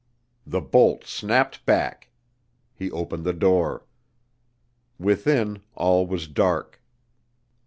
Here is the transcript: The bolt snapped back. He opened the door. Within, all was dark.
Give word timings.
The 0.47 0.61
bolt 0.61 1.05
snapped 1.05 1.63
back. 1.63 2.09
He 2.73 2.89
opened 2.89 3.23
the 3.23 3.33
door. 3.33 3.85
Within, 4.97 5.61
all 5.75 6.07
was 6.07 6.27
dark. 6.27 6.81